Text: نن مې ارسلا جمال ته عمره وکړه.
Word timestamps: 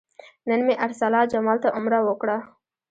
نن 0.49 0.59
مې 0.65 0.73
ارسلا 0.85 1.21
جمال 1.31 1.57
ته 1.63 1.69
عمره 1.77 1.99
وکړه. 2.07 2.37